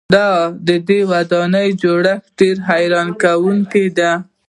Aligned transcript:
د 0.67 0.71
دې 0.87 0.99
ودانۍ 1.11 1.69
جوړښت 1.81 2.21
ډېر 2.39 2.55
حیرانوونکی 2.67 3.85
دی. 3.97 4.11